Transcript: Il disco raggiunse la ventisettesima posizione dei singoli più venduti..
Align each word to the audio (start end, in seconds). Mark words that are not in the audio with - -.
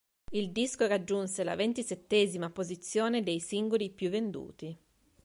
Il 0.31 0.49
disco 0.51 0.87
raggiunse 0.87 1.43
la 1.43 1.55
ventisettesima 1.55 2.49
posizione 2.49 3.21
dei 3.21 3.39
singoli 3.39 3.91
più 3.91 4.09
venduti.. 4.09 4.75